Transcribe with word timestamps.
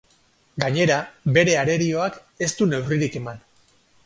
Gainera, 0.63 0.97
bere 1.35 1.53
arerioak 1.65 2.19
ez 2.47 2.49
du 2.63 2.69
neurririk 2.73 3.21
eman. 3.23 3.47